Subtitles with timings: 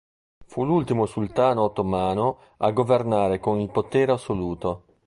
[0.47, 4.85] Fu l'ultimo sultano ottomano a governare con il potere assoluto.